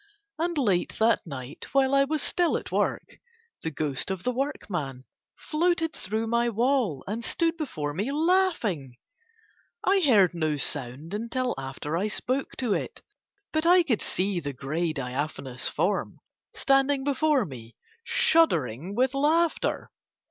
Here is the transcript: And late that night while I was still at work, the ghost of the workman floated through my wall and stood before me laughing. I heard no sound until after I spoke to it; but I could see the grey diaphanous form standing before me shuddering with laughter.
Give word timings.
And 0.39 0.57
late 0.57 0.93
that 0.97 1.27
night 1.27 1.67
while 1.73 1.93
I 1.93 2.05
was 2.05 2.23
still 2.23 2.57
at 2.57 2.71
work, 2.71 3.05
the 3.61 3.69
ghost 3.69 4.09
of 4.09 4.23
the 4.23 4.31
workman 4.31 5.05
floated 5.37 5.93
through 5.95 6.25
my 6.25 6.49
wall 6.49 7.03
and 7.05 7.23
stood 7.23 7.55
before 7.55 7.93
me 7.93 8.11
laughing. 8.11 8.95
I 9.83 9.99
heard 9.99 10.33
no 10.33 10.57
sound 10.57 11.13
until 11.13 11.53
after 11.55 11.95
I 11.95 12.07
spoke 12.07 12.55
to 12.57 12.73
it; 12.73 13.03
but 13.53 13.67
I 13.67 13.83
could 13.83 14.01
see 14.01 14.39
the 14.39 14.53
grey 14.53 14.91
diaphanous 14.91 15.69
form 15.69 16.17
standing 16.55 17.03
before 17.03 17.45
me 17.45 17.75
shuddering 18.03 18.95
with 18.95 19.13
laughter. 19.13 19.91